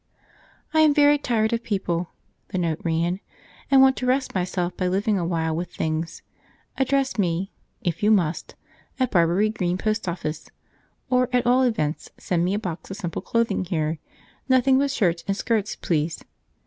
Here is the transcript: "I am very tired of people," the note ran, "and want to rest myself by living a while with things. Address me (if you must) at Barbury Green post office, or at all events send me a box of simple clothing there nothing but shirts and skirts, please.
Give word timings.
"I 0.73 0.79
am 0.79 0.95
very 0.95 1.19
tired 1.19 1.53
of 1.53 1.61
people," 1.61 2.09
the 2.47 2.57
note 2.57 2.79
ran, 2.83 3.19
"and 3.69 3.83
want 3.83 3.95
to 3.97 4.07
rest 4.07 4.33
myself 4.33 4.75
by 4.75 4.87
living 4.87 5.19
a 5.19 5.25
while 5.27 5.55
with 5.55 5.71
things. 5.75 6.23
Address 6.75 7.19
me 7.19 7.51
(if 7.83 8.01
you 8.01 8.09
must) 8.09 8.55
at 8.99 9.11
Barbury 9.11 9.49
Green 9.51 9.77
post 9.77 10.09
office, 10.09 10.49
or 11.11 11.29
at 11.31 11.45
all 11.45 11.61
events 11.61 12.09
send 12.17 12.43
me 12.43 12.55
a 12.55 12.57
box 12.57 12.89
of 12.89 12.97
simple 12.97 13.21
clothing 13.21 13.61
there 13.69 13.99
nothing 14.49 14.79
but 14.79 14.89
shirts 14.89 15.23
and 15.27 15.37
skirts, 15.37 15.75
please. 15.75 16.25